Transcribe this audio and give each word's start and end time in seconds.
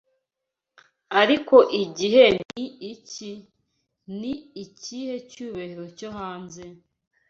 Ariko 1.21 1.55
igihe 1.83 2.25
ni 2.51 2.65
iki? 2.93 3.31
Ni 4.19 4.33
ikihe 4.63 5.15
cyubahiro 5.29 5.85
cyo 5.97 6.09
hanze? 6.17 6.63